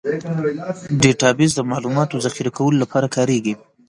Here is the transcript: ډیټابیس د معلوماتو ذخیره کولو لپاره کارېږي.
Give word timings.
ډیټابیس 1.01 1.51
د 1.55 1.61
معلوماتو 1.71 2.21
ذخیره 2.25 2.51
کولو 2.57 2.77
لپاره 2.83 3.07
کارېږي. 3.15 3.53